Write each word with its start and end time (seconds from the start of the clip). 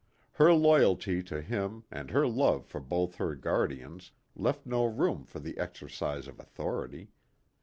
Her 0.31 0.51
loyalty 0.51 1.21
to 1.21 1.41
him 1.43 1.83
and 1.91 2.09
her 2.09 2.25
love 2.27 2.65
for 2.65 2.79
both 2.81 3.17
her 3.17 3.35
guardians 3.35 4.09
left 4.35 4.65
no 4.65 4.83
room 4.85 5.25
for 5.25 5.37
the 5.39 5.55
exercise 5.59 6.27
of 6.27 6.39
authority. 6.39 7.09